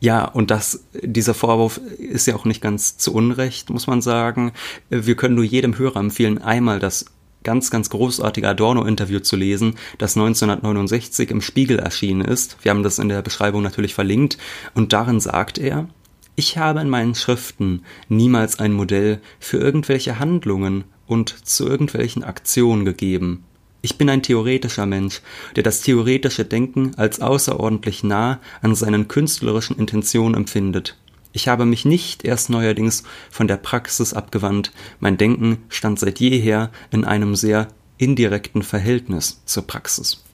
[0.00, 4.52] Ja, und das, dieser Vorwurf ist ja auch nicht ganz zu Unrecht, muss man sagen.
[4.90, 7.06] Wir können nur jedem Hörer empfehlen, einmal das
[7.46, 12.56] ganz, ganz großartige Adorno-Interview zu lesen, das 1969 im Spiegel erschienen ist.
[12.62, 14.36] Wir haben das in der Beschreibung natürlich verlinkt.
[14.74, 15.88] Und darin sagt er,
[16.34, 22.84] ich habe in meinen Schriften niemals ein Modell für irgendwelche Handlungen und zu irgendwelchen Aktionen
[22.84, 23.44] gegeben.
[23.80, 25.20] Ich bin ein theoretischer Mensch,
[25.54, 30.96] der das theoretische Denken als außerordentlich nah an seinen künstlerischen Intentionen empfindet.
[31.36, 36.70] Ich habe mich nicht erst neuerdings von der Praxis abgewandt, mein Denken stand seit jeher
[36.90, 37.68] in einem sehr
[37.98, 40.24] indirekten Verhältnis zur Praxis.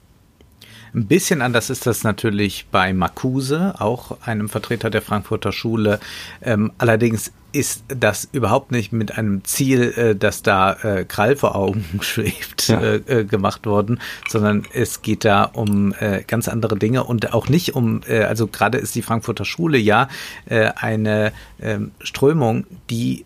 [0.95, 5.99] Ein bisschen anders ist das natürlich bei Marcuse, auch einem Vertreter der Frankfurter Schule.
[6.41, 11.55] Ähm, allerdings ist das überhaupt nicht mit einem Ziel, äh, das da äh, Krall vor
[11.55, 12.79] Augen schwebt, ja.
[12.79, 17.49] äh, äh, gemacht worden, sondern es geht da um äh, ganz andere Dinge und auch
[17.49, 20.09] nicht um, äh, also gerade ist die Frankfurter Schule ja
[20.45, 23.25] äh, eine äh, Strömung, die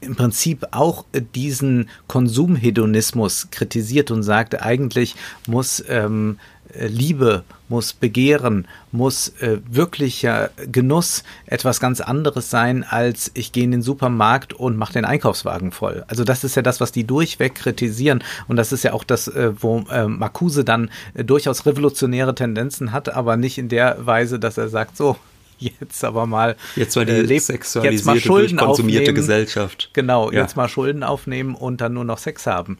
[0.00, 5.16] im Prinzip auch diesen Konsumhedonismus kritisiert und sagt, eigentlich
[5.46, 6.38] muss ähm,
[6.74, 13.72] Liebe, muss Begehren, muss äh, wirklicher Genuss etwas ganz anderes sein, als ich gehe in
[13.72, 16.04] den Supermarkt und mache den Einkaufswagen voll.
[16.08, 19.28] Also das ist ja das, was die durchweg kritisieren und das ist ja auch das,
[19.28, 24.38] äh, wo äh, Marcuse dann äh, durchaus revolutionäre Tendenzen hat, aber nicht in der Weise,
[24.38, 25.16] dass er sagt, so,
[25.58, 29.16] jetzt aber mal jetzt mal die äh, sexualisierte, jetzt mal Schulden konsumierte aufnehmen.
[29.16, 29.90] Gesellschaft.
[29.92, 30.42] Genau, ja.
[30.42, 32.78] jetzt mal Schulden aufnehmen und dann nur noch Sex haben.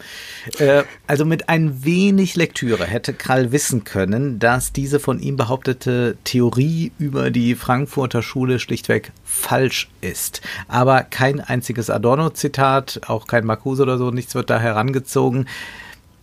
[0.58, 6.16] Äh, also mit ein wenig Lektüre hätte Krall wissen können, dass diese von ihm behauptete
[6.24, 10.40] Theorie über die Frankfurter Schule schlichtweg falsch ist.
[10.68, 15.46] Aber kein einziges Adorno-Zitat, auch kein Marcuse oder so, nichts wird da herangezogen.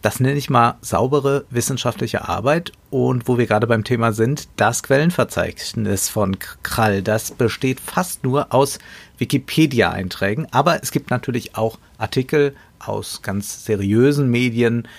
[0.03, 2.73] Das nenne ich mal saubere wissenschaftliche Arbeit.
[2.89, 8.53] Und wo wir gerade beim Thema sind, das Quellenverzeichnis von Krall, das besteht fast nur
[8.53, 8.79] aus
[9.17, 10.45] Wikipedia-Einträgen.
[10.51, 14.89] Aber es gibt natürlich auch Artikel aus ganz seriösen Medien,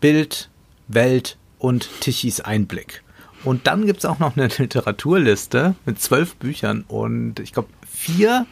[0.00, 0.48] Bild,
[0.88, 3.02] Welt und Tichys Einblick.
[3.44, 8.46] Und dann gibt es auch noch eine Literaturliste mit zwölf Büchern und ich glaube, vier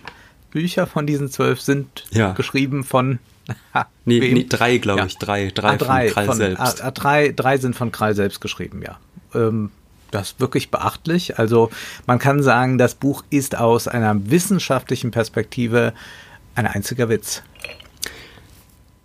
[0.50, 2.32] Bücher von diesen zwölf sind ja.
[2.32, 3.20] geschrieben von
[4.04, 5.06] nee, nee, drei, glaube ja.
[5.06, 5.18] ich.
[5.18, 6.82] Drei, drei, ah, drei von Krall von, selbst.
[6.82, 8.98] Ah, drei, drei sind von Krall selbst geschrieben, ja.
[9.34, 9.70] Ähm,
[10.10, 11.38] das ist wirklich beachtlich.
[11.38, 11.70] Also
[12.06, 15.92] man kann sagen, das Buch ist aus einer wissenschaftlichen Perspektive
[16.54, 17.42] ein einziger Witz.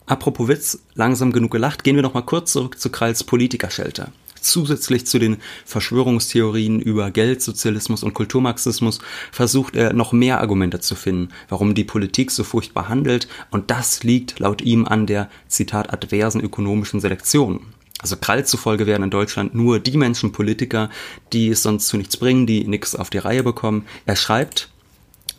[0.05, 4.11] Apropos Witz, langsam genug gelacht, gehen wir noch mal kurz zurück zu Kralls Politikerschelte.
[4.41, 8.99] Zusätzlich zu den Verschwörungstheorien über Geldsozialismus und Kulturmarxismus
[9.31, 14.03] versucht er noch mehr Argumente zu finden, warum die Politik so furchtbar handelt, und das
[14.03, 17.61] liegt laut ihm an der, Zitat, adversen ökonomischen Selektion.
[18.01, 20.89] Also Krall zufolge werden in Deutschland nur die Menschen Politiker,
[21.33, 23.85] die es sonst zu nichts bringen, die nichts auf die Reihe bekommen.
[24.05, 24.69] Er schreibt,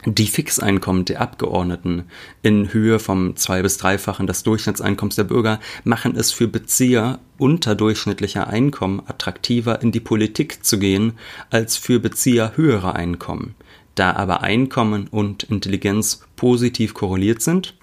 [0.07, 2.05] die Fixeinkommen der Abgeordneten
[2.43, 8.47] in Höhe vom zwei- bis dreifachen des Durchschnittseinkommens der Bürger machen es für Bezieher unterdurchschnittlicher
[8.49, 11.15] Einkommen attraktiver, in die Politik zu gehen,
[11.51, 13.55] als für Bezieher höherer Einkommen.
[13.95, 17.75] Da aber Einkommen und Intelligenz positiv korreliert sind,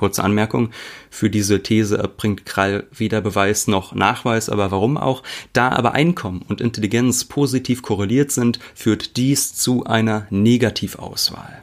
[0.00, 0.70] Kurze Anmerkung,
[1.10, 5.22] für diese These erbringt Krall weder Beweis noch Nachweis, aber warum auch?
[5.52, 11.60] Da aber Einkommen und Intelligenz positiv korreliert sind, führt dies zu einer Negativauswahl.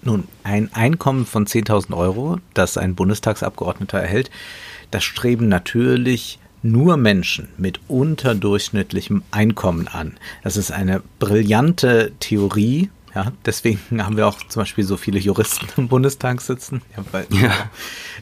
[0.00, 4.30] Nun, ein Einkommen von 10.000 Euro, das ein Bundestagsabgeordneter erhält,
[4.90, 10.16] das streben natürlich nur Menschen mit unterdurchschnittlichem Einkommen an.
[10.42, 15.66] Das ist eine brillante Theorie, ja, deswegen haben wir auch zum Beispiel so viele Juristen
[15.78, 16.82] im Bundestag sitzen.
[16.94, 17.70] Ja, weil, ja.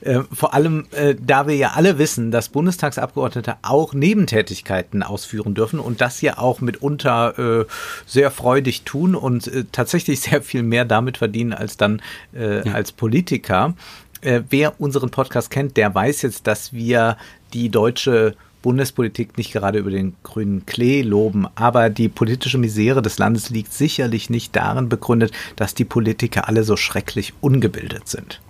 [0.03, 5.81] Äh, vor allem, äh, da wir ja alle wissen, dass Bundestagsabgeordnete auch Nebentätigkeiten ausführen dürfen
[5.81, 7.67] und das ja auch mitunter äh,
[8.07, 12.01] sehr freudig tun und äh, tatsächlich sehr viel mehr damit verdienen als dann
[12.33, 12.75] äh, ja.
[12.75, 13.75] als Politiker.
[14.21, 17.17] Äh, wer unseren Podcast kennt, der weiß jetzt, dass wir
[17.53, 23.19] die deutsche Bundespolitik nicht gerade über den grünen Klee loben, aber die politische Misere des
[23.19, 28.41] Landes liegt sicherlich nicht darin begründet, dass die Politiker alle so schrecklich ungebildet sind.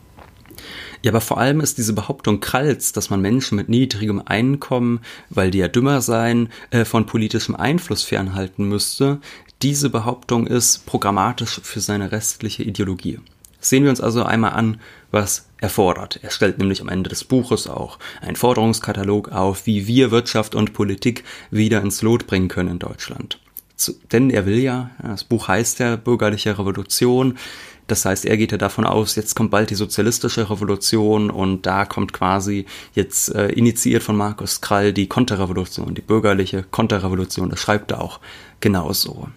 [1.02, 5.00] Ja, aber vor allem ist diese Behauptung Kralls, dass man Menschen mit niedrigem Einkommen,
[5.30, 9.18] weil die ja dümmer seien, äh, von politischem Einfluss fernhalten müsste,
[9.62, 13.18] diese Behauptung ist programmatisch für seine restliche Ideologie.
[13.64, 16.20] Sehen wir uns also einmal an, was er fordert.
[16.22, 20.74] Er stellt nämlich am Ende des Buches auch einen Forderungskatalog auf, wie wir Wirtschaft und
[20.74, 23.40] Politik wieder ins Lot bringen können in Deutschland.
[23.76, 27.38] Zu, denn er will ja, das Buch heißt ja Bürgerliche Revolution,
[27.86, 31.84] das heißt, er geht ja davon aus, jetzt kommt bald die sozialistische Revolution und da
[31.84, 37.90] kommt quasi jetzt äh, initiiert von Markus Krall die Konterrevolution, die bürgerliche Konterrevolution, das schreibt
[37.90, 38.20] er auch
[38.60, 39.28] genauso.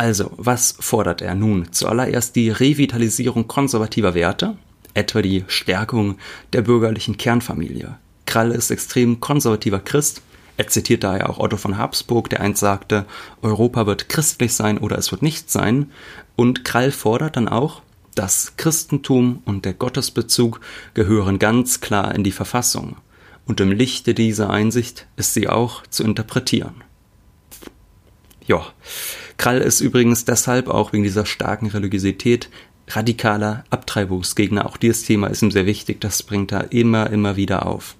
[0.00, 1.72] Also, was fordert er nun?
[1.72, 4.56] Zuallererst die Revitalisierung konservativer Werte,
[4.94, 6.16] etwa die Stärkung
[6.54, 7.98] der bürgerlichen Kernfamilie.
[8.24, 10.22] Krall ist extrem konservativer Christ.
[10.56, 13.04] Er zitiert daher auch Otto von Habsburg, der einst sagte,
[13.42, 15.90] Europa wird christlich sein oder es wird nicht sein.
[16.34, 17.82] Und Krall fordert dann auch,
[18.14, 20.62] das Christentum und der Gottesbezug
[20.94, 22.96] gehören ganz klar in die Verfassung.
[23.44, 26.84] Und im Lichte dieser Einsicht ist sie auch zu interpretieren.
[28.46, 28.64] Ja,
[29.40, 32.50] Krall ist übrigens deshalb auch wegen dieser starken Religiosität
[32.88, 34.66] radikaler Abtreibungsgegner.
[34.66, 35.98] Auch dieses Thema ist ihm sehr wichtig.
[36.02, 37.96] Das bringt er immer, immer wieder auf.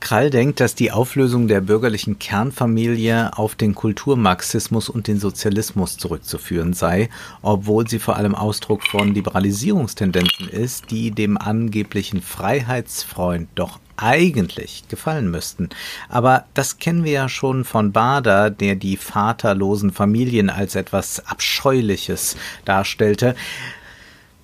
[0.00, 6.72] Krall denkt, dass die Auflösung der bürgerlichen Kernfamilie auf den Kulturmarxismus und den Sozialismus zurückzuführen
[6.72, 7.08] sei,
[7.42, 15.30] obwohl sie vor allem Ausdruck von Liberalisierungstendenzen ist, die dem angeblichen Freiheitsfreund doch eigentlich gefallen
[15.30, 15.68] müssten.
[16.08, 22.36] Aber das kennen wir ja schon von Bader, der die vaterlosen Familien als etwas Abscheuliches
[22.64, 23.34] darstellte.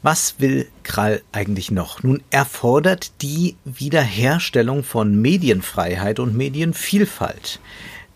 [0.04, 2.02] Was will Krall eigentlich noch?
[2.02, 7.58] Nun, er fordert die Wiederherstellung von Medienfreiheit und Medienvielfalt.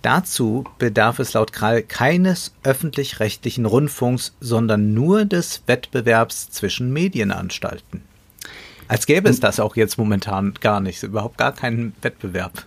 [0.02, 8.02] Dazu bedarf es laut Krall keines öffentlich-rechtlichen Rundfunks, sondern nur des Wettbewerbs zwischen Medienanstalten.
[8.86, 12.66] Als gäbe es das auch jetzt momentan gar nicht, überhaupt gar keinen Wettbewerb.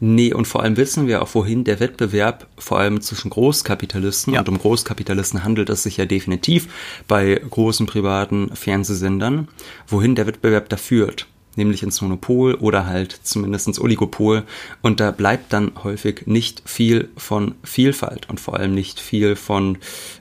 [0.00, 4.40] Nee, und vor allem wissen wir auch, wohin der Wettbewerb vor allem zwischen Großkapitalisten ja.
[4.40, 6.68] und um Großkapitalisten handelt es sich ja definitiv
[7.08, 9.48] bei großen privaten Fernsehsendern,
[9.86, 11.26] wohin der Wettbewerb da führt
[11.56, 14.42] nämlich ins Monopol oder halt zumindest ins Oligopol.
[14.82, 19.78] Und da bleibt dann häufig nicht viel von Vielfalt und vor allem nicht viel von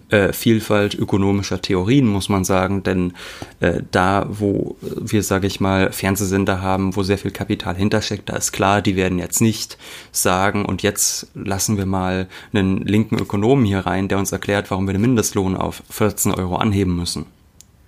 [0.09, 2.83] äh, Vielfalt ökonomischer Theorien, muss man sagen.
[2.83, 3.13] Denn
[3.59, 8.35] äh, da, wo wir, sage ich mal, Fernsehsender haben, wo sehr viel Kapital hintersteckt, da
[8.35, 9.77] ist klar, die werden jetzt nicht
[10.11, 14.87] sagen, und jetzt lassen wir mal einen linken Ökonomen hier rein, der uns erklärt, warum
[14.87, 17.25] wir den Mindestlohn auf 14 Euro anheben müssen.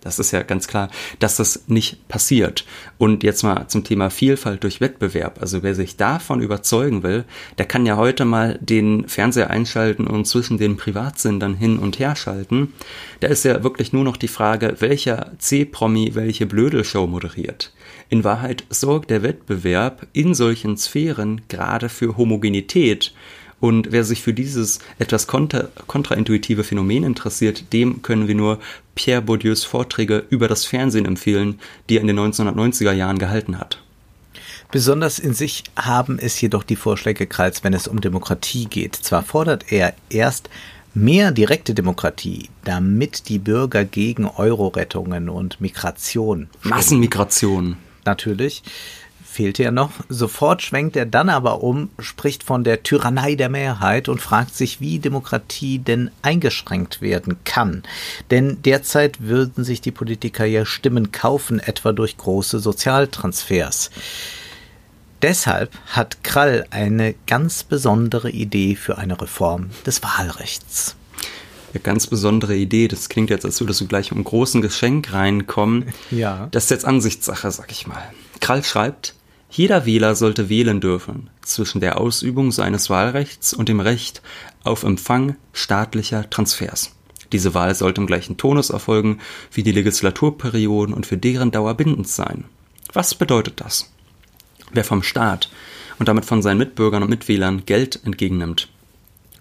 [0.06, 2.63] Das ist ja ganz klar, dass das nicht passiert.
[3.00, 5.39] Und jetzt mal zum Thema Vielfalt durch Wettbewerb.
[5.41, 7.26] Also wer sich davon überzeugen will,
[7.58, 12.15] der kann ja heute mal den Fernseher einschalten und zwischen den Privatsendern hin und her
[12.15, 12.74] schalten.
[13.20, 17.74] Da ist ja wirklich nur noch die Frage, welcher C-Promi welche Blödelshow moderiert.
[18.08, 23.12] In Wahrheit sorgt der Wettbewerb in solchen Sphären gerade für Homogenität
[23.60, 28.60] und wer sich für dieses etwas kontra kontraintuitive Phänomen interessiert, dem können wir nur
[28.96, 33.82] Pierre Bourdieus Vorträge über das Fernsehen empfehlen, die er in den 1990er Jahren gehalten hat.
[34.72, 38.96] Besonders in sich haben es jedoch die Vorschläge Kralls, wenn es um Demokratie geht.
[38.96, 40.50] Zwar fordert er erst
[40.94, 46.50] mehr direkte Demokratie, damit die Bürger gegen Euro-Rettungen und Migration.
[46.63, 47.78] Massenmigration.
[48.06, 48.63] Natürlich
[49.36, 49.91] fehlte ja noch.
[50.08, 54.80] Sofort schwenkt er dann aber um, spricht von der Tyrannei der Mehrheit und fragt sich,
[54.80, 57.84] wie Demokratie denn eingeschränkt werden kann.
[58.32, 63.91] Denn derzeit würden sich die Politiker ja Stimmen kaufen, etwa durch große Sozialtransfers.
[65.21, 70.95] Deshalb hat Krall eine ganz besondere Idee für eine Reform des Wahlrechts.
[71.74, 72.88] Eine ganz besondere Idee.
[72.88, 75.93] Das klingt jetzt, als würdest du gleich einem großen Geschenk reinkommen.
[76.10, 76.48] Ja.
[76.52, 78.04] Das ist jetzt Ansichtssache, sag ich mal.
[78.39, 79.15] Krall schreibt,
[79.56, 84.22] jeder Wähler sollte wählen dürfen zwischen der Ausübung seines Wahlrechts und dem Recht
[84.65, 86.94] auf Empfang staatlicher Transfers.
[87.32, 89.20] Diese Wahl sollte im gleichen Tonus erfolgen
[89.54, 92.44] wie die Legislaturperioden und für deren Dauer bindend sein.
[92.91, 93.94] Was bedeutet das?
[94.74, 95.50] Wer vom Staat
[96.00, 98.68] und damit von seinen Mitbürgern und Mitwählern Geld entgegennimmt,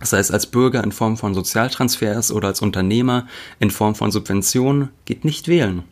[0.01, 3.27] sei es als Bürger in Form von Sozialtransfers oder als Unternehmer
[3.59, 5.83] in Form von Subventionen, geht nicht wählen.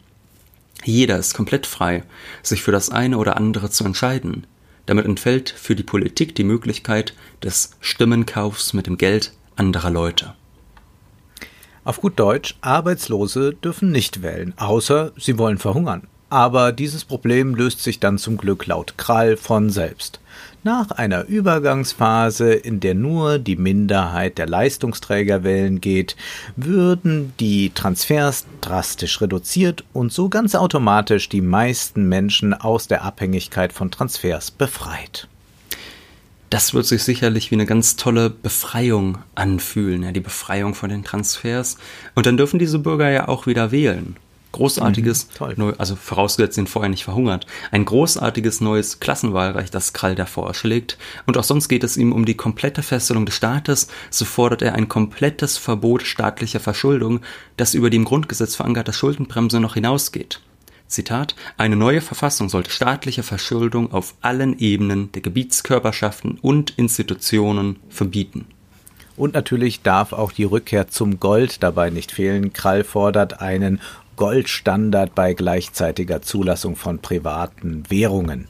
[0.84, 2.02] Jeder ist komplett frei,
[2.42, 4.46] sich für das eine oder andere zu entscheiden.
[4.86, 10.34] Damit entfällt für die Politik die Möglichkeit des Stimmenkaufs mit dem Geld anderer Leute.
[11.84, 16.06] Auf gut Deutsch, Arbeitslose dürfen nicht wählen, außer sie wollen verhungern.
[16.30, 20.20] Aber dieses Problem löst sich dann zum Glück laut Krall von selbst.
[20.64, 26.14] Nach einer Übergangsphase, in der nur die Minderheit der Leistungsträger wählen geht,
[26.54, 33.72] würden die Transfers drastisch reduziert und so ganz automatisch die meisten Menschen aus der Abhängigkeit
[33.72, 35.26] von Transfers befreit.
[36.48, 41.02] Das wird sich sicherlich wie eine ganz tolle Befreiung anfühlen, ja, die Befreiung von den
[41.02, 41.76] Transfers.
[42.14, 44.14] Und dann dürfen diese Bürger ja auch wieder wählen
[44.52, 50.14] großartiges, mhm, neu, also vorausgesetzt sind vorher nicht verhungert, ein großartiges neues Klassenwahlrecht, das Krall
[50.14, 50.98] da vorschlägt.
[51.26, 53.88] Und auch sonst geht es ihm um die komplette Feststellung des Staates.
[54.10, 57.20] So fordert er ein komplettes Verbot staatlicher Verschuldung,
[57.56, 60.40] das über die im Grundgesetz verankerte Schuldenbremse noch hinausgeht.
[60.92, 68.46] Zitat, eine neue Verfassung sollte staatliche Verschuldung auf allen Ebenen der Gebietskörperschaften und Institutionen verbieten.
[69.16, 72.52] Und natürlich darf auch die Rückkehr zum Gold dabei nicht fehlen.
[72.52, 73.80] Krall fordert einen
[74.16, 78.46] Goldstandard bei gleichzeitiger Zulassung von privaten Währungen.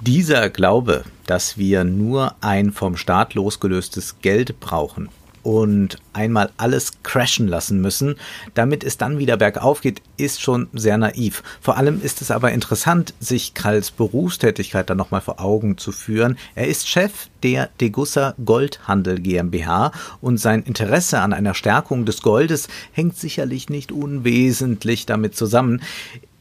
[0.00, 5.08] Dieser Glaube, dass wir nur ein vom Staat losgelöstes Geld brauchen,
[5.42, 8.16] und einmal alles crashen lassen müssen,
[8.54, 11.42] damit es dann wieder bergauf geht, ist schon sehr naiv.
[11.60, 16.36] Vor allem ist es aber interessant, sich Kralls Berufstätigkeit dann nochmal vor Augen zu führen.
[16.54, 22.68] Er ist Chef der Degussa Goldhandel GmbH und sein Interesse an einer Stärkung des Goldes
[22.92, 25.80] hängt sicherlich nicht unwesentlich damit zusammen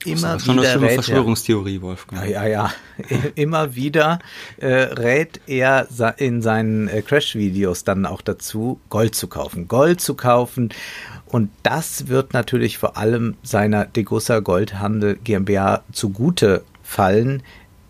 [0.05, 2.27] immer das ist schon wieder eine Verschwörungstheorie, Wolfgang.
[2.29, 2.71] Ja, ja, ja.
[3.35, 4.19] immer wieder
[4.57, 9.67] äh, rät er in seinen äh, Crash-Videos dann auch dazu, Gold zu kaufen.
[9.67, 10.69] Gold zu kaufen.
[11.25, 17.43] Und das wird natürlich vor allem seiner Degussa Goldhandel GmbH zugute fallen,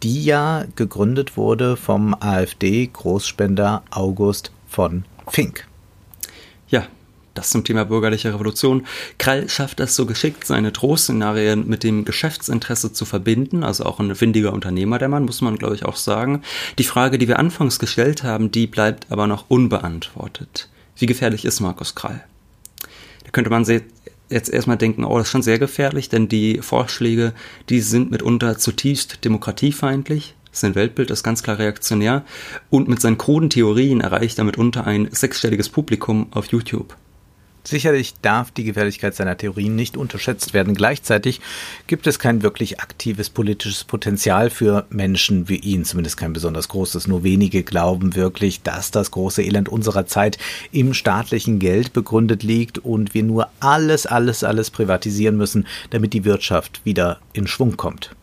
[0.03, 5.68] die ja gegründet wurde vom AfD-Großspender August von Fink.
[7.39, 8.85] Das zum Thema bürgerliche Revolution.
[9.17, 14.19] Krall schafft es so geschickt, seine Drohszenarien mit dem Geschäftsinteresse zu verbinden, also auch ein
[14.19, 16.41] windiger Unternehmer, der Mann, muss man glaube ich auch sagen.
[16.77, 20.67] Die Frage, die wir anfangs gestellt haben, die bleibt aber noch unbeantwortet.
[20.97, 22.21] Wie gefährlich ist Markus Krall?
[23.23, 23.63] Da könnte man
[24.29, 27.31] jetzt erstmal denken, oh, das ist schon sehr gefährlich, denn die Vorschläge,
[27.69, 30.35] die sind mitunter zutiefst demokratiefeindlich.
[30.51, 32.25] Sein Weltbild ist ganz klar reaktionär
[32.69, 36.97] und mit seinen kruden Theorien erreicht er mitunter ein sechsstelliges Publikum auf YouTube.
[37.69, 40.73] Sicherlich darf die Gefährlichkeit seiner Theorien nicht unterschätzt werden.
[40.73, 41.39] Gleichzeitig
[41.85, 47.07] gibt es kein wirklich aktives politisches Potenzial für Menschen wie ihn, zumindest kein besonders großes.
[47.07, 50.39] Nur wenige glauben wirklich, dass das große Elend unserer Zeit
[50.71, 56.25] im staatlichen Geld begründet liegt und wir nur alles, alles, alles privatisieren müssen, damit die
[56.25, 58.15] Wirtschaft wieder in Schwung kommt.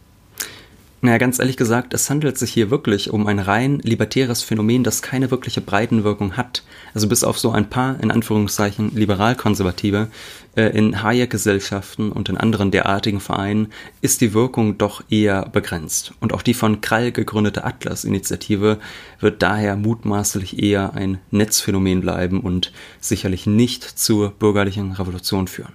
[1.07, 5.03] Naja, ganz ehrlich gesagt, es handelt sich hier wirklich um ein rein libertäres Phänomen, das
[5.03, 6.65] keine wirkliche Breitenwirkung hat.
[6.95, 10.09] Also bis auf so ein paar, in Anführungszeichen, liberal-konservative
[10.57, 13.69] äh, in Hayek-Gesellschaften und in anderen derartigen Vereinen
[14.01, 16.13] ist die Wirkung doch eher begrenzt.
[16.19, 18.81] Und auch die von Krall gegründete Atlas-Initiative
[19.21, 25.73] wird daher mutmaßlich eher ein Netzphänomen bleiben und sicherlich nicht zur bürgerlichen Revolution führen.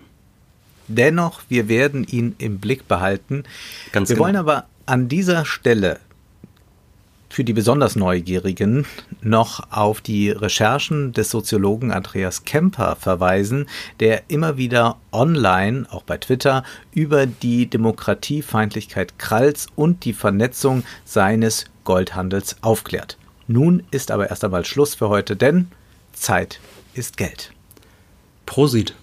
[0.90, 3.46] Dennoch, wir werden ihn im Blick behalten.
[3.94, 4.26] Ganz wir genau.
[4.26, 6.02] wollen aber an dieser Stelle
[7.30, 8.86] für die besonders Neugierigen
[9.22, 13.68] noch auf die Recherchen des Soziologen Andreas Kemper verweisen,
[14.02, 21.68] der immer wieder online, auch bei Twitter, über die Demokratiefeindlichkeit Kralls und die Vernetzung seines
[21.86, 23.18] Goldhandels aufklärt.
[23.48, 25.72] Nun ist aber erst einmal Schluss für heute, denn
[26.12, 26.60] Zeit
[26.96, 27.54] ist Geld.
[28.46, 28.94] Prosit.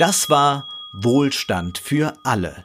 [0.00, 2.64] Das war Wohlstand für alle